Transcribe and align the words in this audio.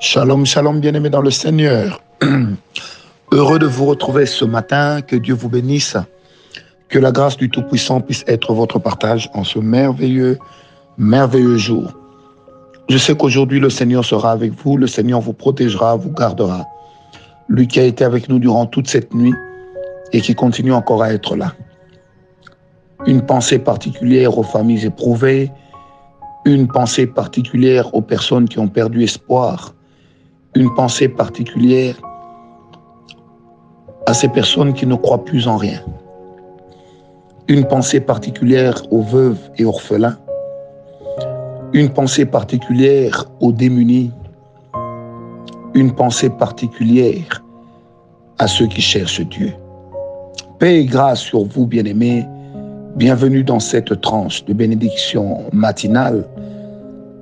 Shalom, 0.00 0.46
shalom, 0.46 0.78
bien-aimés 0.78 1.10
dans 1.10 1.22
le 1.22 1.30
Seigneur. 1.32 2.00
Heureux 3.32 3.58
de 3.58 3.66
vous 3.66 3.84
retrouver 3.84 4.26
ce 4.26 4.44
matin. 4.44 5.02
Que 5.02 5.16
Dieu 5.16 5.34
vous 5.34 5.48
bénisse. 5.48 5.96
Que 6.88 7.00
la 7.00 7.10
grâce 7.10 7.36
du 7.36 7.50
Tout-Puissant 7.50 8.00
puisse 8.00 8.22
être 8.28 8.52
votre 8.52 8.78
partage 8.78 9.28
en 9.34 9.42
ce 9.42 9.58
merveilleux, 9.58 10.38
merveilleux 10.98 11.56
jour. 11.56 11.92
Je 12.88 12.96
sais 12.96 13.16
qu'aujourd'hui 13.16 13.58
le 13.58 13.70
Seigneur 13.70 14.04
sera 14.04 14.30
avec 14.30 14.52
vous. 14.52 14.76
Le 14.76 14.86
Seigneur 14.86 15.20
vous 15.20 15.32
protégera, 15.32 15.96
vous 15.96 16.12
gardera. 16.12 16.64
Lui 17.48 17.66
qui 17.66 17.80
a 17.80 17.84
été 17.84 18.04
avec 18.04 18.28
nous 18.28 18.38
durant 18.38 18.66
toute 18.66 18.86
cette 18.86 19.12
nuit 19.12 19.34
et 20.12 20.20
qui 20.20 20.36
continue 20.36 20.72
encore 20.72 21.02
à 21.02 21.12
être 21.12 21.34
là. 21.34 21.54
Une 23.04 23.22
pensée 23.22 23.58
particulière 23.58 24.38
aux 24.38 24.44
familles 24.44 24.86
éprouvées, 24.86 25.50
une 26.44 26.68
pensée 26.68 27.08
particulière 27.08 27.92
aux 27.96 28.02
personnes 28.02 28.48
qui 28.48 28.60
ont 28.60 28.68
perdu 28.68 29.02
espoir, 29.02 29.74
une 30.58 30.74
pensée 30.74 31.08
particulière 31.08 31.94
à 34.06 34.12
ces 34.12 34.26
personnes 34.26 34.72
qui 34.72 34.86
ne 34.86 34.96
croient 34.96 35.24
plus 35.24 35.46
en 35.46 35.56
rien, 35.56 35.80
une 37.46 37.64
pensée 37.64 38.00
particulière 38.00 38.82
aux 38.90 39.02
veuves 39.02 39.38
et 39.56 39.64
orphelins, 39.64 40.18
une 41.72 41.90
pensée 41.90 42.26
particulière 42.26 43.26
aux 43.38 43.52
démunis, 43.52 44.10
une 45.74 45.94
pensée 45.94 46.28
particulière 46.28 47.44
à 48.38 48.48
ceux 48.48 48.66
qui 48.66 48.80
cherchent 48.80 49.20
Dieu. 49.20 49.52
Paix 50.58 50.80
et 50.80 50.86
grâce 50.86 51.20
sur 51.20 51.44
vous, 51.44 51.68
bien-aimés. 51.68 52.26
Bienvenue 52.96 53.44
dans 53.44 53.60
cette 53.60 54.00
tranche 54.00 54.44
de 54.46 54.52
bénédiction 54.52 55.44
matinale 55.52 56.26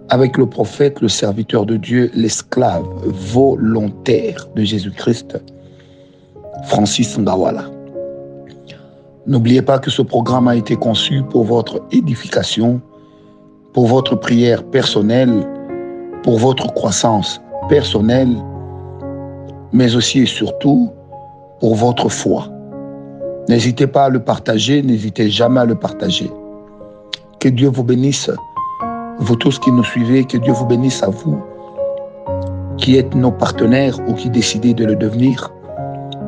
avec 0.09 0.37
le 0.37 0.46
prophète, 0.46 1.01
le 1.01 1.09
serviteur 1.09 1.66
de 1.66 1.77
Dieu, 1.77 2.10
l'esclave 2.15 2.87
volontaire 3.05 4.46
de 4.55 4.62
Jésus-Christ, 4.62 5.38
Francis 6.65 7.18
Ngawala. 7.18 7.65
N'oubliez 9.26 9.63
pas 9.63 9.79
que 9.79 9.90
ce 9.90 10.02
programme 10.02 10.46
a 10.46 10.54
été 10.54 10.76
conçu 10.76 11.23
pour 11.23 11.45
votre 11.45 11.82
édification, 11.90 12.80
pour 13.73 13.87
votre 13.87 14.15
prière 14.15 14.63
personnelle, 14.63 15.46
pour 16.23 16.38
votre 16.38 16.73
croissance 16.73 17.41
personnelle, 17.68 18.37
mais 19.73 19.96
aussi 19.96 20.20
et 20.20 20.26
surtout 20.26 20.91
pour 21.59 21.74
votre 21.74 22.09
foi. 22.09 22.48
N'hésitez 23.48 23.87
pas 23.87 24.04
à 24.04 24.09
le 24.09 24.20
partager, 24.20 24.82
n'hésitez 24.82 25.29
jamais 25.30 25.60
à 25.60 25.65
le 25.65 25.74
partager. 25.74 26.30
Que 27.41 27.48
Dieu 27.48 27.68
vous 27.68 27.85
bénisse 27.85 28.30
vous 29.19 29.37
tous 29.37 29.59
qui 29.59 29.73
nous 29.73 29.85
suivez, 29.85 30.25
que 30.25 30.37
Dieu 30.37 30.53
vous 30.53 30.67
bénisse 30.67 31.03
à 31.03 31.09
vous, 31.09 31.43
qui 32.77 32.97
êtes 32.99 33.15
nos 33.15 33.31
partenaires 33.31 33.99
ou 34.09 34.15
qui 34.15 34.31
décidez 34.31 34.75
de 34.75 34.85
le 34.85 34.97
devenir. 34.97 35.53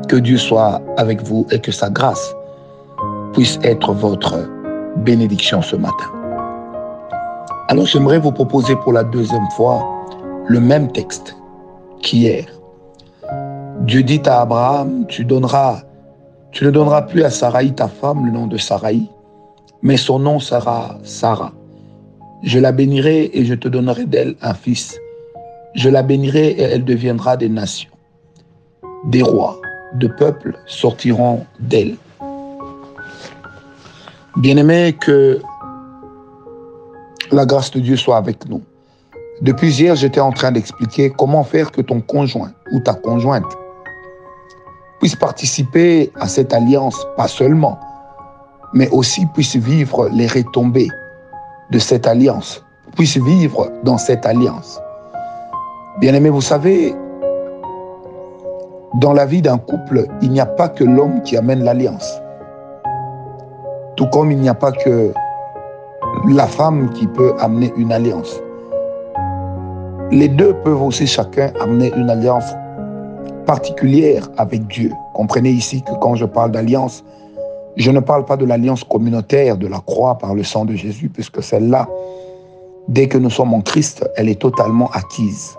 Que 0.08 0.16
Dieu 0.16 0.38
soit 0.38 0.80
avec 0.96 1.22
vous 1.22 1.46
et 1.50 1.60
que 1.60 1.70
sa 1.70 1.90
grâce 1.90 2.34
puisse 3.34 3.58
être 3.62 3.92
votre 3.92 4.48
bénédiction 4.96 5.60
ce 5.60 5.76
matin. 5.76 6.10
Alors 7.68 7.84
j'aimerais 7.84 8.18
vous 8.18 8.32
proposer 8.32 8.74
pour 8.76 8.94
la 8.94 9.04
deuxième 9.04 9.50
fois 9.50 9.86
le 10.46 10.60
même 10.60 10.90
texte 10.90 11.36
qu'hier. 12.00 12.46
Dieu 13.82 14.02
dit 14.02 14.22
à 14.24 14.40
Abraham, 14.40 15.04
tu 15.08 15.24
ne 15.26 15.28
donneras 15.28 17.02
plus 17.02 17.22
à 17.22 17.30
Sarai 17.30 17.74
ta 17.74 17.88
femme 17.88 18.24
le 18.24 18.32
nom 18.32 18.46
de 18.46 18.56
Sarai, 18.56 19.02
mais 19.82 19.98
son 19.98 20.18
nom 20.18 20.40
sera 20.40 20.96
Sarah. 21.02 21.52
Je 22.42 22.60
la 22.60 22.70
bénirai 22.70 23.30
et 23.32 23.44
je 23.44 23.54
te 23.54 23.66
donnerai 23.66 24.06
d'elle 24.06 24.36
un 24.42 24.54
fils. 24.54 24.96
Je 25.74 25.88
la 25.88 26.02
bénirai 26.02 26.50
et 26.50 26.62
elle 26.62 26.84
deviendra 26.84 27.36
des 27.36 27.48
nations. 27.48 27.90
Des 29.06 29.22
rois, 29.22 29.60
de 29.94 30.06
peuples 30.06 30.56
sortiront 30.66 31.44
d'elle. 31.58 31.96
Bien-aimé, 34.36 34.96
que 35.00 35.42
la 37.32 37.44
grâce 37.44 37.72
de 37.72 37.80
Dieu 37.80 37.96
soit 37.96 38.16
avec 38.16 38.48
nous. 38.48 38.62
Depuis 39.42 39.80
hier, 39.80 39.96
j'étais 39.96 40.20
en 40.20 40.30
train 40.30 40.52
d'expliquer 40.52 41.10
comment 41.10 41.42
faire 41.42 41.72
que 41.72 41.80
ton 41.80 42.00
conjoint 42.00 42.52
ou 42.72 42.80
ta 42.80 42.94
conjointe 42.94 43.44
puisse 45.00 45.16
participer 45.16 46.10
à 46.20 46.28
cette 46.28 46.52
alliance, 46.52 46.96
pas 47.16 47.28
seulement, 47.28 47.78
mais 48.74 48.88
aussi 48.90 49.26
puisse 49.34 49.56
vivre 49.56 50.08
les 50.08 50.26
retombées 50.26 50.88
de 51.70 51.78
cette 51.78 52.06
alliance, 52.06 52.64
puisse 52.96 53.16
vivre 53.16 53.70
dans 53.84 53.98
cette 53.98 54.24
alliance. 54.24 54.80
Bien-aimé, 56.00 56.30
vous 56.30 56.40
savez, 56.40 56.94
dans 59.00 59.12
la 59.12 59.26
vie 59.26 59.42
d'un 59.42 59.58
couple, 59.58 60.06
il 60.22 60.30
n'y 60.30 60.40
a 60.40 60.46
pas 60.46 60.68
que 60.68 60.84
l'homme 60.84 61.22
qui 61.22 61.36
amène 61.36 61.62
l'alliance. 61.62 62.20
Tout 63.96 64.06
comme 64.06 64.30
il 64.30 64.38
n'y 64.38 64.48
a 64.48 64.54
pas 64.54 64.72
que 64.72 65.12
la 66.28 66.46
femme 66.46 66.90
qui 66.90 67.06
peut 67.06 67.34
amener 67.38 67.72
une 67.76 67.92
alliance. 67.92 68.40
Les 70.10 70.28
deux 70.28 70.54
peuvent 70.64 70.82
aussi 70.82 71.06
chacun 71.06 71.52
amener 71.60 71.92
une 71.96 72.08
alliance 72.08 72.54
particulière 73.44 74.28
avec 74.38 74.66
Dieu. 74.68 74.92
Comprenez 75.14 75.50
ici 75.50 75.82
que 75.82 75.92
quand 76.00 76.14
je 76.14 76.24
parle 76.24 76.52
d'alliance, 76.52 77.04
je 77.78 77.92
ne 77.92 78.00
parle 78.00 78.24
pas 78.24 78.36
de 78.36 78.44
l'alliance 78.44 78.82
communautaire 78.82 79.56
de 79.56 79.68
la 79.68 79.78
croix 79.78 80.18
par 80.18 80.34
le 80.34 80.42
sang 80.42 80.64
de 80.64 80.74
Jésus, 80.74 81.08
puisque 81.08 81.42
celle-là, 81.42 81.88
dès 82.88 83.06
que 83.06 83.16
nous 83.16 83.30
sommes 83.30 83.54
en 83.54 83.60
Christ, 83.60 84.04
elle 84.16 84.28
est 84.28 84.40
totalement 84.40 84.90
acquise. 84.90 85.56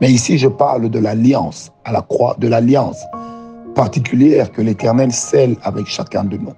Mais 0.00 0.10
ici, 0.10 0.38
je 0.38 0.46
parle 0.46 0.88
de 0.88 0.98
l'alliance 0.98 1.72
à 1.84 1.90
la 1.90 2.02
croix, 2.02 2.36
de 2.38 2.46
l'alliance 2.46 3.04
particulière 3.74 4.52
que 4.52 4.62
l'Éternel 4.62 5.10
scelle 5.12 5.56
avec 5.64 5.86
chacun 5.86 6.22
de 6.24 6.36
nous. 6.36 6.54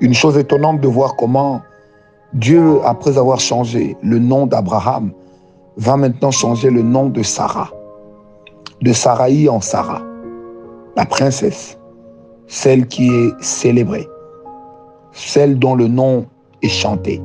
Une 0.00 0.14
chose 0.14 0.38
étonnante 0.38 0.80
de 0.80 0.88
voir 0.88 1.16
comment 1.16 1.60
Dieu, 2.32 2.80
après 2.84 3.18
avoir 3.18 3.40
changé 3.40 3.96
le 4.02 4.18
nom 4.18 4.46
d'Abraham, 4.46 5.10
va 5.76 5.96
maintenant 5.96 6.30
changer 6.30 6.70
le 6.70 6.82
nom 6.82 7.08
de 7.10 7.22
Sarah, 7.22 7.70
de 8.80 8.92
Sarai 8.92 9.48
en 9.48 9.60
Sarah, 9.60 10.02
la 10.96 11.04
princesse 11.04 11.79
celle 12.50 12.88
qui 12.88 13.08
est 13.08 13.32
célébrée, 13.40 14.08
celle 15.12 15.56
dont 15.60 15.76
le 15.76 15.86
nom 15.86 16.26
est 16.62 16.68
chanté. 16.68 17.22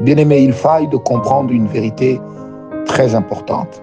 Bien-aimé, 0.00 0.38
il 0.38 0.54
faille 0.54 0.88
de 0.88 0.96
comprendre 0.96 1.52
une 1.52 1.66
vérité 1.66 2.18
très 2.86 3.14
importante. 3.14 3.82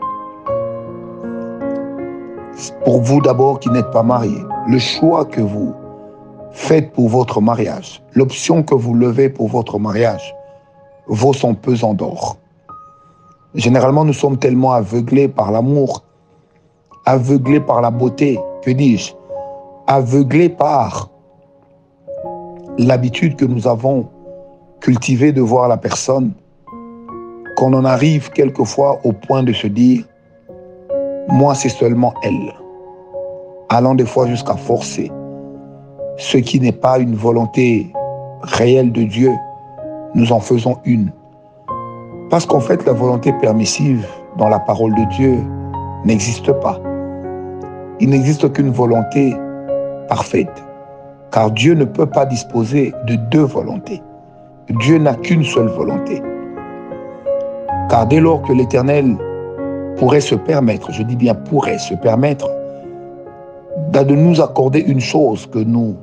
Pour 2.84 3.02
vous 3.02 3.22
d'abord 3.22 3.60
qui 3.60 3.70
n'êtes 3.70 3.92
pas 3.92 4.02
mariés, 4.02 4.44
le 4.68 4.80
choix 4.80 5.26
que 5.26 5.42
vous 5.42 5.76
faites 6.52 6.92
pour 6.94 7.10
votre 7.10 7.40
mariage, 7.40 8.02
l'option 8.14 8.64
que 8.64 8.74
vous 8.74 8.96
levez 8.96 9.30
pour 9.30 9.48
votre 9.48 9.78
mariage, 9.78 10.34
vaut 11.06 11.34
son 11.34 11.54
pesant 11.54 11.94
d'or. 11.94 12.38
Généralement, 13.54 14.06
nous 14.06 14.14
sommes 14.14 14.38
tellement 14.38 14.72
aveuglés 14.72 15.28
par 15.28 15.52
l'amour, 15.52 16.04
aveuglés 17.06 17.60
par 17.60 17.82
la 17.82 17.92
beauté, 17.92 18.40
que 18.64 18.72
dis-je, 18.72 19.14
aveuglés 19.88 20.50
par 20.50 21.10
l'habitude 22.78 23.36
que 23.36 23.46
nous 23.46 23.68
avons 23.68 24.10
cultivée 24.80 25.32
de 25.32 25.42
voir 25.42 25.68
la 25.68 25.78
personne, 25.78 26.34
qu'on 27.56 27.74
en 27.74 27.86
arrive 27.86 28.30
quelquefois 28.32 29.00
au 29.04 29.12
point 29.12 29.44
de 29.44 29.54
se 29.54 29.68
dire, 29.68 30.04
moi 31.28 31.56
c'est 31.56 31.70
seulement 31.70 32.14
elle, 32.24 32.54
allant 33.70 33.96
des 33.96 34.06
fois 34.06 34.28
jusqu'à 34.28 34.56
forcer, 34.56 35.12
ce 36.18 36.38
qui 36.38 36.60
n'est 36.60 36.72
pas 36.72 37.00
une 37.00 37.16
volonté 37.16 37.92
réelle 38.42 38.92
de 38.92 39.04
Dieu, 39.04 39.32
nous 40.16 40.32
en 40.32 40.40
faisons 40.40 40.78
une. 40.86 41.12
Parce 42.30 42.46
qu'en 42.46 42.60
fait, 42.60 42.86
la 42.86 42.94
volonté 42.94 43.32
permissive 43.42 44.06
dans 44.38 44.50
la 44.50 44.60
parole 44.60 44.94
de 44.96 45.04
Dieu 45.16 45.38
n'existe 46.04 46.52
pas. 46.52 46.80
Il 48.00 48.10
n'existe 48.10 48.52
qu'une 48.54 48.72
volonté 48.72 49.36
parfaite, 50.08 50.64
car 51.32 51.52
Dieu 51.52 51.74
ne 51.74 51.86
peut 51.86 52.06
pas 52.06 52.26
disposer 52.26 52.94
de 53.08 53.16
deux 53.16 53.44
volontés. 53.44 54.02
Dieu 54.70 54.98
n'a 54.98 55.14
qu'une 55.16 55.44
seule 55.44 55.68
volonté. 55.68 56.22
Car 57.90 58.08
dès 58.08 58.20
lors 58.20 58.42
que 58.42 58.54
l'Éternel 58.54 59.18
pourrait 59.98 60.22
se 60.22 60.36
permettre, 60.36 60.92
je 60.92 61.04
dis 61.04 61.16
bien 61.16 61.36
pourrait 61.36 61.78
se 61.78 61.94
permettre, 61.96 62.50
de 63.92 64.16
nous 64.16 64.42
accorder 64.42 64.80
une 64.80 65.00
chose 65.00 65.46
que 65.48 65.60
nous 65.60 65.96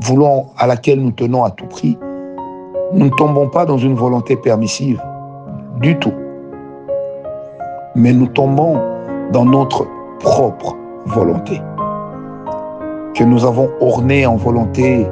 voulons, 0.00 0.46
à 0.58 0.66
laquelle 0.66 1.00
nous 1.00 1.12
tenons 1.12 1.44
à 1.44 1.50
tout 1.50 1.66
prix, 1.66 1.98
nous 2.92 3.06
ne 3.06 3.10
tombons 3.10 3.48
pas 3.48 3.66
dans 3.66 3.78
une 3.78 3.94
volonté 3.94 4.36
permissive 4.36 5.02
du 5.80 5.98
tout. 5.98 6.14
Mais 7.94 8.12
nous 8.12 8.26
tombons 8.26 8.78
dans 9.32 9.44
notre 9.44 9.86
propre 10.20 10.76
volonté 11.06 11.60
que 13.16 13.24
nous 13.24 13.46
avons 13.46 13.70
orné 13.80 14.26
en 14.26 14.36
volonté 14.36 15.06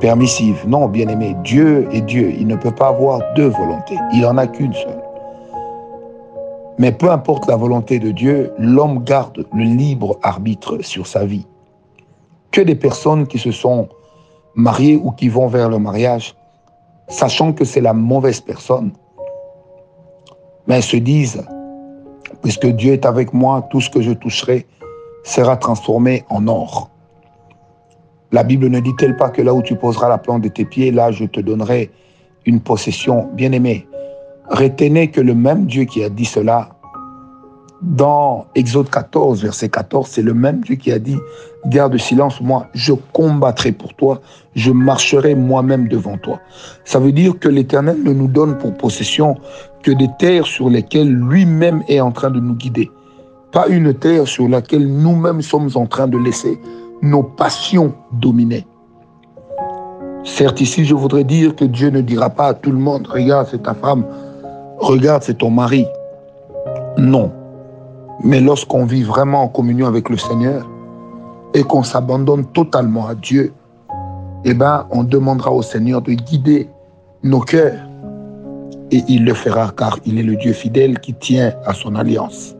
permissive. 0.00 0.64
Non, 0.66 0.88
bien-aimé, 0.88 1.36
Dieu 1.44 1.88
est 1.92 2.00
Dieu. 2.00 2.32
Il 2.36 2.48
ne 2.48 2.56
peut 2.56 2.74
pas 2.74 2.88
avoir 2.88 3.20
deux 3.34 3.48
volontés. 3.48 3.96
Il 4.12 4.22
n'en 4.22 4.36
a 4.36 4.46
qu'une 4.48 4.72
seule. 4.74 5.02
Mais 6.78 6.90
peu 6.90 7.10
importe 7.10 7.46
la 7.46 7.56
volonté 7.56 7.98
de 8.00 8.10
Dieu, 8.10 8.52
l'homme 8.58 9.04
garde 9.04 9.46
le 9.52 9.64
libre 9.64 10.18
arbitre 10.22 10.78
sur 10.82 11.06
sa 11.06 11.24
vie. 11.24 11.46
Que 12.50 12.60
des 12.60 12.74
personnes 12.74 13.26
qui 13.26 13.38
se 13.38 13.52
sont 13.52 13.88
mariées 14.56 14.96
ou 15.00 15.12
qui 15.12 15.28
vont 15.28 15.46
vers 15.46 15.68
le 15.68 15.78
mariage, 15.78 16.34
sachant 17.06 17.52
que 17.52 17.64
c'est 17.64 17.80
la 17.80 17.92
mauvaise 17.92 18.40
personne, 18.40 18.90
mais 20.66 20.80
se 20.80 20.96
disent, 20.96 21.46
puisque 22.42 22.66
Dieu 22.66 22.94
est 22.94 23.06
avec 23.06 23.32
moi, 23.32 23.68
tout 23.70 23.80
ce 23.80 23.90
que 23.90 24.00
je 24.00 24.12
toucherai 24.12 24.66
sera 25.22 25.56
transformé 25.56 26.24
en 26.28 26.48
or. 26.48 26.90
La 28.32 28.44
Bible 28.44 28.68
ne 28.68 28.80
dit-elle 28.80 29.16
pas 29.16 29.30
que 29.30 29.42
là 29.42 29.52
où 29.54 29.62
tu 29.62 29.74
poseras 29.74 30.08
la 30.08 30.18
plante 30.18 30.42
de 30.42 30.48
tes 30.48 30.64
pieds, 30.64 30.90
là 30.92 31.10
je 31.10 31.24
te 31.24 31.40
donnerai 31.40 31.90
une 32.46 32.60
possession 32.60 33.28
bien-aimée? 33.34 33.86
Retenez 34.48 35.10
que 35.10 35.20
le 35.20 35.34
même 35.34 35.66
Dieu 35.66 35.84
qui 35.84 36.02
a 36.02 36.08
dit 36.08 36.24
cela, 36.24 36.70
dans 37.82 38.46
Exode 38.54 38.90
14, 38.90 39.42
verset 39.42 39.68
14, 39.68 40.06
c'est 40.06 40.22
le 40.22 40.34
même 40.34 40.60
Dieu 40.60 40.74
qui 40.74 40.92
a 40.92 40.98
dit, 40.98 41.16
garde 41.66 41.96
silence, 41.96 42.40
moi, 42.40 42.66
je 42.74 42.92
combattrai 43.12 43.72
pour 43.72 43.94
toi, 43.94 44.20
je 44.54 44.70
marcherai 44.70 45.34
moi-même 45.34 45.88
devant 45.88 46.18
toi. 46.18 46.40
Ça 46.84 46.98
veut 46.98 47.12
dire 47.12 47.38
que 47.38 47.48
l'Éternel 47.48 48.02
ne 48.02 48.12
nous 48.12 48.28
donne 48.28 48.58
pour 48.58 48.74
possession 48.74 49.36
que 49.82 49.90
des 49.90 50.08
terres 50.18 50.46
sur 50.46 50.68
lesquelles 50.68 51.12
lui-même 51.12 51.82
est 51.88 52.00
en 52.00 52.12
train 52.12 52.30
de 52.30 52.40
nous 52.40 52.54
guider. 52.54 52.90
Pas 53.52 53.66
une 53.68 53.94
terre 53.94 54.28
sur 54.28 54.48
laquelle 54.48 54.86
nous-mêmes 54.86 55.42
sommes 55.42 55.70
en 55.74 55.86
train 55.86 56.06
de 56.06 56.16
laisser 56.16 56.60
nos 57.02 57.22
passions 57.22 57.92
dominer. 58.12 58.66
Certes, 60.24 60.60
ici, 60.60 60.84
je 60.84 60.94
voudrais 60.94 61.24
dire 61.24 61.56
que 61.56 61.64
Dieu 61.64 61.90
ne 61.90 62.00
dira 62.00 62.30
pas 62.30 62.48
à 62.48 62.54
tout 62.54 62.70
le 62.70 62.78
monde, 62.78 63.06
regarde, 63.06 63.48
c'est 63.50 63.62
ta 63.62 63.74
femme, 63.74 64.04
regarde, 64.78 65.22
c'est 65.22 65.38
ton 65.38 65.50
mari. 65.50 65.86
Non. 66.98 67.32
Mais 68.22 68.40
lorsqu'on 68.40 68.84
vit 68.84 69.02
vraiment 69.02 69.42
en 69.42 69.48
communion 69.48 69.86
avec 69.86 70.10
le 70.10 70.18
Seigneur 70.18 70.68
et 71.54 71.62
qu'on 71.62 71.82
s'abandonne 71.82 72.44
totalement 72.44 73.06
à 73.08 73.14
Dieu, 73.14 73.52
eh 74.44 74.54
ben, 74.54 74.86
on 74.90 75.02
demandera 75.02 75.52
au 75.52 75.62
Seigneur 75.62 76.02
de 76.02 76.12
guider 76.12 76.68
nos 77.22 77.40
cœurs. 77.40 77.88
Et 78.90 79.02
il 79.08 79.24
le 79.24 79.34
fera 79.34 79.72
car 79.76 79.98
il 80.04 80.18
est 80.18 80.22
le 80.22 80.36
Dieu 80.36 80.52
fidèle 80.52 81.00
qui 81.00 81.14
tient 81.14 81.52
à 81.64 81.72
son 81.72 81.94
alliance. 81.94 82.54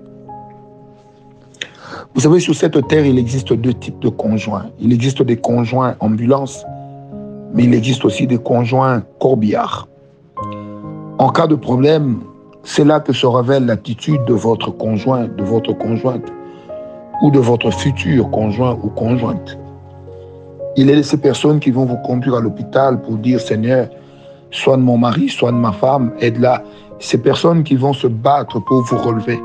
Vous 2.15 2.21
savez, 2.21 2.41
sur 2.41 2.55
cette 2.55 2.87
terre, 2.89 3.05
il 3.05 3.19
existe 3.19 3.53
deux 3.53 3.75
types 3.75 3.99
de 4.01 4.09
conjoints. 4.09 4.67
Il 4.81 4.93
existe 4.93 5.23
des 5.23 5.37
conjoints 5.37 5.97
ambulance, 6.01 6.65
mais 7.55 7.65
il 7.65 7.75
existe 7.75 8.05
aussi 8.05 8.27
des 8.27 8.39
conjoints 8.39 9.03
corbillards. 9.19 9.89
En 11.19 11.29
cas 11.31 11.47
de 11.47 11.55
problème, 11.55 12.21
c'est 12.63 12.85
là 12.85 13.01
que 13.01 13.13
se 13.13 13.27
révèle 13.27 13.67
l'attitude 13.67 14.25
de 14.27 14.35
votre 14.35 14.71
conjoint, 14.71 15.27
de 15.27 15.43
votre 15.43 15.73
conjointe, 15.73 16.33
ou 17.23 17.31
de 17.31 17.39
votre 17.39 17.71
futur 17.71 18.31
conjoint 18.31 18.79
ou 18.83 18.89
conjointe. 18.89 19.59
Il 20.77 20.89
est 20.89 20.97
de 20.97 21.03
ces 21.03 21.19
personnes 21.19 21.61
qui 21.61 21.71
vont 21.71 21.85
vous 21.85 21.99
conduire 21.99 22.37
à 22.37 22.41
l'hôpital 22.41 23.01
pour 23.03 23.17
dire 23.17 23.41
Seigneur, 23.41 23.89
soigne 24.51 24.81
mon 24.81 24.97
mari, 24.97 25.29
soigne 25.29 25.57
ma 25.57 25.73
femme, 25.73 26.13
aide-la. 26.21 26.63
Ces 26.99 27.19
personnes 27.19 27.65
qui 27.65 27.77
vont 27.77 27.93
se 27.93 28.07
battre 28.07 28.61
pour 28.61 28.83
vous 28.83 28.97
relever. 28.99 29.41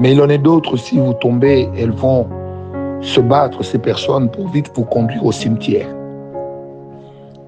Mais 0.00 0.12
il 0.12 0.20
en 0.22 0.28
est 0.28 0.38
d'autres, 0.38 0.76
si 0.76 0.98
vous 0.98 1.12
tombez, 1.14 1.68
elles 1.76 1.90
vont 1.90 2.28
se 3.00 3.20
battre, 3.20 3.64
ces 3.64 3.78
personnes, 3.78 4.30
pour 4.30 4.48
vite 4.48 4.70
vous 4.74 4.84
conduire 4.84 5.24
au 5.24 5.32
cimetière. 5.32 5.88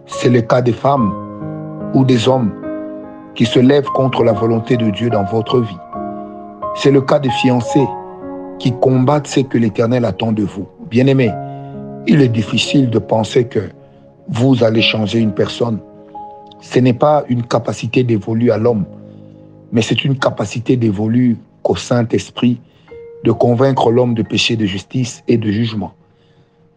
C'est 0.06 0.28
le 0.28 0.40
cas 0.40 0.60
des 0.60 0.72
femmes 0.72 1.12
ou 1.94 2.04
des 2.04 2.28
hommes 2.28 2.52
qui 3.34 3.46
se 3.46 3.60
lèvent 3.60 3.88
contre 3.94 4.24
la 4.24 4.32
volonté 4.32 4.76
de 4.76 4.90
Dieu 4.90 5.10
dans 5.10 5.24
votre 5.24 5.60
vie. 5.60 5.78
C'est 6.74 6.90
le 6.90 7.00
cas 7.00 7.18
des 7.18 7.30
fiancés 7.30 7.86
qui 8.58 8.72
combattent 8.72 9.28
ce 9.28 9.40
que 9.40 9.56
l'Éternel 9.56 10.04
attend 10.04 10.32
de 10.32 10.42
vous. 10.42 10.66
Bien-aimés, 10.90 11.30
il 12.06 12.20
est 12.20 12.28
difficile 12.28 12.90
de 12.90 12.98
penser 12.98 13.46
que 13.46 13.60
vous 14.28 14.62
allez 14.64 14.82
changer 14.82 15.20
une 15.20 15.32
personne. 15.32 15.78
Ce 16.60 16.78
n'est 16.78 16.92
pas 16.92 17.24
une 17.28 17.44
capacité 17.44 18.02
dévolue 18.02 18.50
à 18.50 18.58
l'homme, 18.58 18.84
mais 19.72 19.82
c'est 19.82 20.04
une 20.04 20.18
capacité 20.18 20.76
dévolue 20.76 21.36
qu'au 21.70 21.76
Saint-Esprit 21.76 22.60
de 23.22 23.30
convaincre 23.30 23.92
l'homme 23.92 24.14
de 24.14 24.22
péché, 24.22 24.56
de 24.56 24.66
justice 24.66 25.22
et 25.28 25.36
de 25.36 25.50
jugement. 25.52 25.92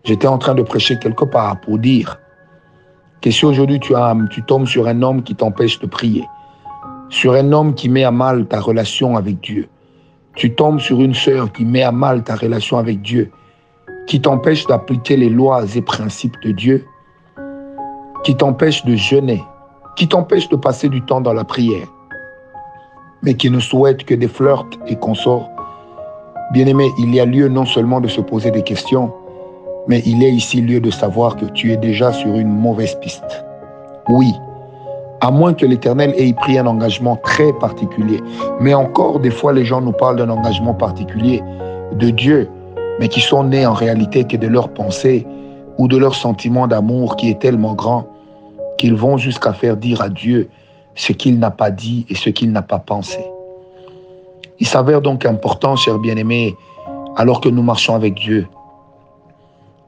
J'étais 0.03 0.27
en 0.27 0.37
train 0.37 0.53
de 0.53 0.61
prêcher 0.61 0.99
quelque 0.99 1.25
part 1.25 1.59
pour 1.61 1.79
dire 1.79 2.19
que 3.21 3.31
si 3.31 3.43
aujourd'hui 3.43 3.79
tu, 3.79 3.95
tu 4.29 4.43
tombes 4.43 4.67
sur 4.67 4.87
un 4.87 5.01
homme 5.01 5.23
qui 5.23 5.33
t'empêche 5.33 5.79
de 5.79 5.87
prier, 5.87 6.25
sur 7.09 7.33
un 7.33 7.51
homme 7.53 7.73
qui 7.73 7.89
met 7.89 8.03
à 8.03 8.11
mal 8.11 8.45
ta 8.45 8.59
relation 8.59 9.17
avec 9.17 9.39
Dieu. 9.41 9.67
Tu 10.35 10.53
tombes 10.53 10.79
sur 10.79 11.01
une 11.01 11.15
sœur 11.15 11.51
qui 11.51 11.65
met 11.65 11.81
à 11.81 11.91
mal 11.91 12.23
ta 12.23 12.35
relation 12.35 12.77
avec 12.77 13.01
Dieu, 13.01 13.31
qui 14.05 14.21
t'empêche 14.21 14.67
d'appliquer 14.67 15.17
les 15.17 15.29
lois 15.29 15.63
et 15.75 15.81
principes 15.81 16.39
de 16.43 16.51
Dieu, 16.51 16.85
qui 18.23 18.35
t'empêche 18.35 18.85
de 18.85 18.95
jeûner, 18.95 19.41
qui 19.95 20.07
t'empêche 20.07 20.49
de 20.49 20.55
passer 20.55 20.89
du 20.89 21.01
temps 21.01 21.21
dans 21.21 21.33
la 21.33 21.45
prière, 21.45 21.87
mais 23.23 23.33
qui 23.33 23.49
ne 23.49 23.59
souhaite 23.59 24.03
que 24.03 24.13
des 24.13 24.27
flirts 24.27 24.69
et 24.87 24.95
consorts. 24.95 25.49
Bien-aimé, 26.51 26.89
il 26.99 27.15
y 27.15 27.19
a 27.19 27.25
lieu 27.25 27.47
non 27.47 27.65
seulement 27.65 28.01
de 28.01 28.07
se 28.07 28.21
poser 28.21 28.51
des 28.51 28.61
questions, 28.61 29.11
mais 29.87 30.03
il 30.05 30.23
est 30.23 30.31
ici 30.31 30.61
lieu 30.61 30.79
de 30.79 30.91
savoir 30.91 31.35
que 31.37 31.45
tu 31.45 31.71
es 31.71 31.77
déjà 31.77 32.11
sur 32.11 32.35
une 32.35 32.49
mauvaise 32.49 32.95
piste. 33.01 33.43
Oui, 34.09 34.33
à 35.21 35.31
moins 35.31 35.53
que 35.53 35.65
l'Éternel 35.65 36.13
ait 36.17 36.33
pris 36.33 36.57
un 36.57 36.67
engagement 36.67 37.15
très 37.15 37.53
particulier. 37.53 38.19
Mais 38.59 38.73
encore, 38.73 39.21
des 39.21 39.31
fois, 39.31 39.53
les 39.53 39.63
gens 39.63 39.79
nous 39.79 39.93
parlent 39.93 40.17
d'un 40.17 40.29
engagement 40.29 40.73
particulier 40.73 41.41
de 41.93 42.09
Dieu, 42.09 42.49
mais 42.99 43.07
qui 43.07 43.21
sont 43.21 43.45
nés 43.45 43.65
en 43.65 43.73
réalité 43.73 44.25
que 44.25 44.35
de 44.35 44.47
leurs 44.47 44.69
pensées 44.69 45.25
ou 45.77 45.87
de 45.87 45.97
leur 45.97 46.13
sentiment 46.13 46.67
d'amour 46.67 47.15
qui 47.15 47.29
est 47.29 47.39
tellement 47.39 47.73
grand 47.73 48.05
qu'ils 48.77 48.95
vont 48.95 49.15
jusqu'à 49.15 49.53
faire 49.53 49.77
dire 49.77 50.01
à 50.01 50.09
Dieu 50.09 50.49
ce 50.95 51.13
qu'il 51.13 51.39
n'a 51.39 51.51
pas 51.51 51.71
dit 51.71 52.05
et 52.09 52.15
ce 52.15 52.29
qu'il 52.29 52.51
n'a 52.51 52.61
pas 52.61 52.79
pensé. 52.79 53.19
Il 54.59 54.67
s'avère 54.67 55.01
donc 55.01 55.25
important, 55.25 55.75
chers 55.75 55.99
bien-aimés, 55.99 56.55
alors 57.15 57.41
que 57.41 57.49
nous 57.49 57.63
marchons 57.63 57.95
avec 57.95 58.15
Dieu, 58.15 58.47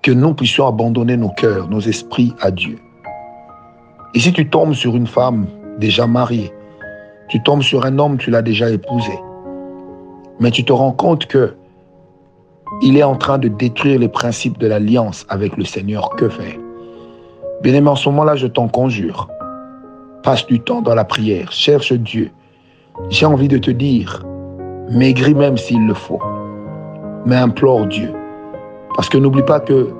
que 0.02 0.12
nous 0.12 0.34
puissions 0.34 0.68
abandonner 0.68 1.18
nos 1.18 1.30
cœurs, 1.30 1.69
nos 1.69 1.80
esprits 1.80 2.34
à 2.42 2.52
Dieu. 2.52 2.78
Et 4.13 4.19
si 4.19 4.34
tu 4.34 4.50
tombes 4.50 4.74
sur 4.74 4.96
une 4.96 5.07
femme 5.07 5.48
déjà 5.80 6.07
mariée, 6.07 6.52
tu 7.28 7.42
tombes 7.42 7.63
sur 7.63 7.86
un 7.86 7.98
homme, 8.00 8.18
tu 8.18 8.30
l'as 8.30 8.42
déjà 8.42 8.69
épousé, 8.69 9.18
mais 10.40 10.52
tu 10.52 10.64
te 10.64 10.71
rends 10.71 10.92
compte 10.92 11.26
que 11.26 11.56
il 12.81 12.97
est 12.97 13.04
en 13.04 13.16
train 13.16 13.38
de 13.38 13.47
détruire 13.47 14.00
les 14.00 14.09
principes 14.09 14.57
de 14.57 14.68
l'alliance 14.68 15.26
avec 15.30 15.56
le 15.56 15.64
Seigneur, 15.64 16.09
que 16.18 16.28
faire? 16.28 16.57
Bien 17.62 17.74
aimé, 17.74 17.90
en 17.90 17.95
ce 17.95 18.09
moment-là, 18.09 18.35
je 18.35 18.47
t'en 18.47 18.68
conjure. 18.68 19.30
Passe 20.25 20.47
du 20.47 20.59
temps 20.59 20.81
dans 20.81 20.95
la 20.95 21.05
prière, 21.05 21.51
cherche 21.51 21.94
Dieu. 21.94 22.31
J'ai 23.11 23.27
envie 23.27 23.47
de 23.47 23.59
te 23.59 23.69
dire, 23.69 24.25
maigris 24.89 25.35
même 25.35 25.55
s'il 25.55 25.85
le 25.85 25.94
faut, 25.94 26.19
mais 27.27 27.35
implore 27.35 27.85
Dieu. 27.85 28.11
Parce 28.95 29.07
que 29.07 29.19
n'oublie 29.19 29.44
pas 29.44 29.59
que 29.59 29.94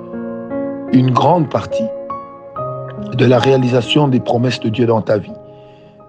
une 0.92 1.12
grande 1.12 1.48
partie 1.48 1.86
de 3.12 3.24
la 3.24 3.38
réalisation 3.38 4.08
des 4.08 4.18
promesses 4.18 4.58
de 4.58 4.68
Dieu 4.68 4.84
dans 4.84 5.00
ta 5.00 5.16
vie. 5.16 5.32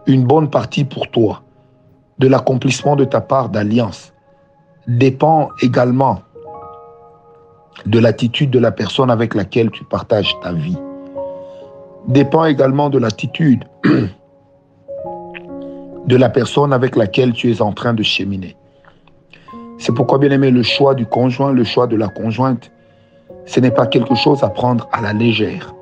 Une 0.07 0.25
bonne 0.25 0.49
partie 0.49 0.83
pour 0.83 1.11
toi 1.11 1.43
de 2.17 2.27
l'accomplissement 2.27 2.95
de 2.95 3.05
ta 3.05 3.21
part 3.21 3.49
d'alliance 3.49 4.15
dépend 4.87 5.49
également 5.61 6.21
de 7.85 7.99
l'attitude 7.99 8.49
de 8.49 8.57
la 8.57 8.71
personne 8.71 9.11
avec 9.11 9.35
laquelle 9.35 9.69
tu 9.69 9.83
partages 9.83 10.35
ta 10.41 10.53
vie. 10.53 10.79
Dépend 12.07 12.45
également 12.45 12.89
de 12.89 12.97
l'attitude 12.99 13.65
de 16.07 16.15
la 16.15 16.29
personne 16.29 16.71
avec 16.71 16.95
laquelle 16.95 17.33
tu 17.33 17.51
es 17.51 17.61
en 17.61 17.73
train 17.73 17.93
de 17.93 18.01
cheminer. 18.01 18.55
C'est 19.77 19.93
pourquoi, 19.93 20.17
bien 20.17 20.31
aimé, 20.31 20.49
le 20.49 20.63
choix 20.63 20.95
du 20.95 21.05
conjoint, 21.05 21.51
le 21.51 21.65
choix 21.65 21.85
de 21.85 21.97
la 21.97 22.07
conjointe, 22.07 22.71
ce 23.45 23.59
n'est 23.59 23.71
pas 23.71 23.87
quelque 23.87 24.15
chose 24.15 24.41
à 24.43 24.49
prendre 24.49 24.87
à 24.93 25.01
la 25.01 25.11
légère. 25.11 25.75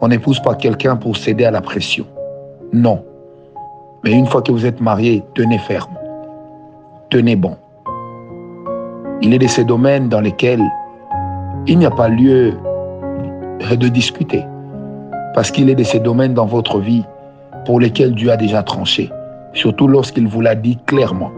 On 0.00 0.08
n'épouse 0.08 0.40
pas 0.40 0.54
quelqu'un 0.54 0.96
pour 0.96 1.16
céder 1.16 1.44
à 1.44 1.50
la 1.50 1.60
pression. 1.60 2.06
Non. 2.72 3.04
Mais 4.02 4.12
une 4.12 4.26
fois 4.26 4.42
que 4.42 4.50
vous 4.50 4.66
êtes 4.66 4.80
marié, 4.80 5.22
tenez 5.34 5.58
ferme. 5.58 5.96
Tenez 7.10 7.36
bon. 7.36 7.56
Il 9.22 9.32
est 9.32 9.38
de 9.38 9.46
ces 9.46 9.64
domaines 9.64 10.08
dans 10.08 10.20
lesquels 10.20 10.62
il 11.66 11.78
n'y 11.78 11.86
a 11.86 11.90
pas 11.90 12.08
lieu 12.08 12.54
de 13.70 13.88
discuter. 13.88 14.44
Parce 15.34 15.50
qu'il 15.50 15.68
est 15.68 15.74
de 15.74 15.82
ces 15.82 15.98
domaines 15.98 16.34
dans 16.34 16.46
votre 16.46 16.78
vie 16.78 17.04
pour 17.66 17.80
lesquels 17.80 18.14
Dieu 18.14 18.30
a 18.30 18.36
déjà 18.36 18.62
tranché. 18.62 19.10
Surtout 19.52 19.88
lorsqu'il 19.88 20.28
vous 20.28 20.40
l'a 20.40 20.54
dit 20.54 20.78
clairement 20.86 21.30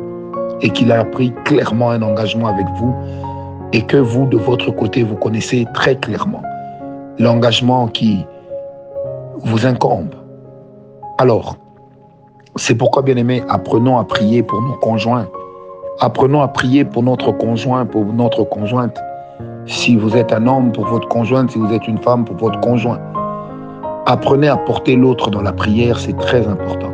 et 0.61 0.71
qu'il 0.71 0.93
a 0.93 1.05
pris 1.05 1.33
clairement 1.45 1.91
un 1.91 2.03
engagement 2.03 2.49
avec 2.49 2.67
vous 2.77 2.95
et 3.73 3.83
que 3.83 3.97
vous, 3.97 4.27
de 4.27 4.37
votre 4.37 4.71
côté, 4.71 5.03
vous 5.03 5.17
connaissez 5.17 5.67
très 5.75 5.97
clairement 5.97 6.43
l'engagement 7.19 7.89
qui 7.89 8.25
vous 9.39 9.67
incombe. 9.67 10.15
Alors, 11.19 11.57
C'est 12.59 12.75
pourquoi, 12.75 13.03
bien 13.03 13.17
aimé, 13.17 13.43
apprenons 13.51 13.99
à 13.99 14.05
prier 14.05 14.43
pour 14.43 14.63
nos 14.63 14.73
conjoints. 14.79 15.29
Apprenons 16.01 16.41
à 16.41 16.49
prier 16.49 16.87
pour 16.87 17.03
notre 17.03 17.31
conjoint, 17.31 17.85
pour 17.85 18.07
notre 18.07 18.45
conjointe. 18.45 18.99
Si 19.67 19.95
vous 19.95 20.17
êtes 20.17 20.33
un 20.33 20.47
homme, 20.47 20.73
pour 20.73 20.87
votre 20.87 21.07
conjointe, 21.07 21.51
si 21.51 21.59
vous 21.59 21.71
êtes 21.75 21.87
une 21.87 21.99
femme, 21.99 22.25
pour 22.25 22.37
votre 22.37 22.59
conjoint. 22.61 22.99
Apprenez 24.09 24.47
à 24.47 24.57
porter 24.57 24.95
l'autre 24.95 25.31
dans 25.31 25.43
la 25.43 25.53
prière, 25.53 25.99
c'est 25.99 26.17
très 26.17 26.47
important. 26.47 26.93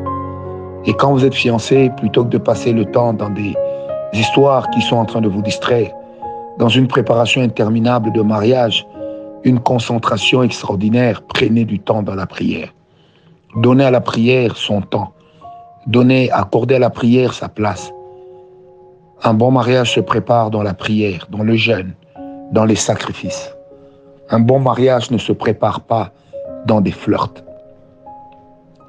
Et 0.87 0.95
quand 0.95 1.13
vous 1.13 1.27
êtes 1.27 1.35
fiancé, 1.35 1.91
plutôt 1.99 2.25
que 2.25 2.31
de 2.31 2.39
passer 2.39 2.73
le 2.73 2.87
temps 2.87 3.13
dans 3.13 3.29
des 3.29 3.55
histoires 4.15 4.71
qui 4.71 4.81
sont 4.81 4.97
en 4.97 5.05
train 5.05 5.21
de 5.21 5.29
vous 5.29 5.43
distraire, 5.43 5.93
dans 6.59 6.71
une 6.71 6.89
préparation 6.89 7.43
interminable 7.43 8.13
de 8.13 8.23
mariage, 8.23 8.87
une 9.45 9.61
concentration 9.61 10.43
extraordinaire, 10.43 11.21
prenez 11.21 11.67
du 11.67 11.79
temps 11.81 12.03
dans 12.03 12.15
la 12.15 12.27
prière. 12.27 12.73
Donnez 13.57 13.85
à 13.85 13.91
la 13.91 14.01
prière 14.01 14.57
son 14.57 14.81
temps. 14.81 15.13
Donnez, 15.87 16.31
accordez 16.31 16.77
à 16.77 16.79
la 16.79 16.89
prière 16.89 17.35
sa 17.35 17.51
place. 17.51 17.93
Un 19.23 19.35
bon 19.35 19.51
mariage 19.51 19.93
se 19.93 20.01
prépare 20.01 20.51
dans 20.51 20.63
la 20.63 20.73
prière, 20.73 21.27
dans 21.29 21.43
le 21.43 21.57
jeûne, 21.57 21.93
dans 22.53 22.65
les 22.65 22.77
sacrifices. 22.77 23.55
Un 24.31 24.41
bon 24.41 24.61
mariage 24.61 25.11
ne 25.11 25.19
se 25.19 25.33
prépare 25.33 25.83
pas 25.83 26.13
dans 26.67 26.81
des 26.81 26.93
flirts. 26.93 27.45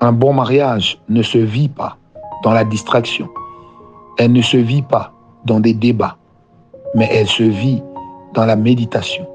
Un 0.02 0.12
bon 0.12 0.34
mariage 0.34 1.00
ne 1.10 1.22
se 1.22 1.38
vit 1.38 1.70
pas 1.70 1.98
dans 2.44 2.52
la 2.52 2.64
distraction. 2.64 3.30
Elle 4.18 4.34
ne 4.34 4.42
se 4.42 4.58
vit 4.58 4.82
pas 4.82 5.14
dans 5.46 5.60
des 5.60 5.74
débats, 5.74 6.18
mais 6.96 7.10
elle 7.12 7.28
se 7.28 7.44
vit 7.44 7.82
dans 8.34 8.46
la 8.46 8.56
méditation, 8.56 9.28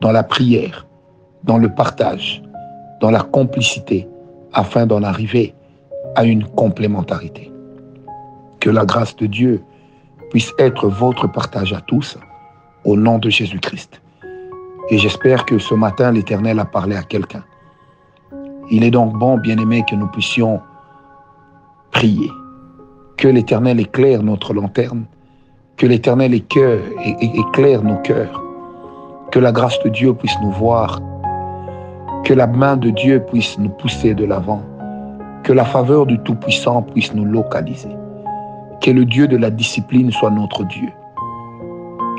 dans 0.00 0.12
la 0.12 0.22
prière, 0.22 0.86
dans 1.44 1.58
le 1.58 1.72
partage, 1.72 2.42
dans 3.00 3.10
la 3.10 3.22
complicité, 3.22 4.08
afin 4.52 4.86
d'en 4.86 5.02
arriver 5.02 5.54
à 6.16 6.24
une 6.24 6.44
complémentarité. 6.44 7.52
Que 8.58 8.70
la 8.70 8.84
grâce 8.84 9.16
de 9.16 9.26
Dieu 9.26 9.62
puisse 10.30 10.52
être 10.58 10.88
votre 10.88 11.26
partage 11.26 11.72
à 11.72 11.80
tous, 11.80 12.18
au 12.84 12.96
nom 12.96 13.18
de 13.18 13.30
Jésus-Christ. 13.30 14.00
Et 14.90 14.98
j'espère 14.98 15.44
que 15.44 15.58
ce 15.58 15.74
matin, 15.74 16.12
l'Éternel 16.12 16.58
a 16.58 16.64
parlé 16.64 16.96
à 16.96 17.02
quelqu'un. 17.02 17.44
Il 18.72 18.84
est 18.84 18.90
donc 18.92 19.14
bon, 19.18 19.36
bien-aimé, 19.36 19.84
que 19.88 19.96
nous 19.96 20.06
puissions 20.06 20.60
prier. 21.90 22.30
Que 23.16 23.26
l'Éternel 23.26 23.80
éclaire 23.80 24.22
notre 24.22 24.54
lanterne. 24.54 25.06
Que 25.76 25.86
l'Éternel 25.86 26.34
éclaire 26.34 27.82
nos 27.82 27.96
cœurs. 27.96 28.42
Que 29.32 29.40
la 29.40 29.50
grâce 29.50 29.78
de 29.84 29.88
Dieu 29.88 30.14
puisse 30.14 30.36
nous 30.40 30.52
voir. 30.52 31.00
Que 32.24 32.32
la 32.32 32.46
main 32.46 32.76
de 32.76 32.90
Dieu 32.90 33.20
puisse 33.30 33.58
nous 33.58 33.70
pousser 33.70 34.14
de 34.14 34.24
l'avant. 34.24 34.62
Que 35.42 35.52
la 35.52 35.64
faveur 35.64 36.06
du 36.06 36.18
Tout-Puissant 36.20 36.82
puisse 36.82 37.12
nous 37.12 37.24
localiser. 37.24 37.96
Que 38.80 38.92
le 38.92 39.04
Dieu 39.04 39.26
de 39.26 39.36
la 39.36 39.50
discipline 39.50 40.12
soit 40.12 40.30
notre 40.30 40.62
Dieu. 40.64 40.90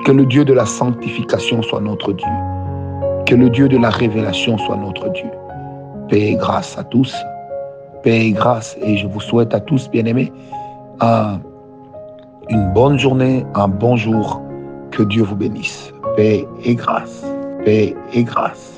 Que 0.04 0.12
le 0.12 0.26
Dieu 0.26 0.44
de 0.44 0.54
la 0.54 0.66
sanctification 0.66 1.62
soit 1.62 1.82
notre 1.82 2.12
Dieu. 2.12 2.28
Que 3.26 3.36
le 3.36 3.50
Dieu 3.50 3.70
de 3.70 3.78
la 3.78 3.90
révélation 3.90 4.58
soit 4.58 4.76
notre 4.76 5.10
Dieu. 5.14 5.30
Paix 6.12 6.32
et 6.32 6.36
grâce 6.36 6.78
à 6.78 6.84
tous. 6.84 7.16
Paix 8.04 8.28
et 8.28 8.32
grâce. 8.32 8.76
Et 8.82 8.98
je 8.98 9.08
vous 9.08 9.22
souhaite 9.22 9.54
à 9.54 9.62
tous, 9.62 9.90
bien-aimés, 9.90 10.34
une 12.50 12.74
bonne 12.74 13.00
journée, 13.00 13.46
un 13.56 13.70
bon 13.70 13.96
jour. 13.96 14.42
Que 14.92 15.04
Dieu 15.04 15.24
vous 15.24 15.38
bénisse. 15.38 15.94
Paix 16.18 16.46
et 16.66 16.76
grâce. 16.76 17.26
Paix 17.64 17.96
et 18.14 18.24
grâce. 18.26 18.71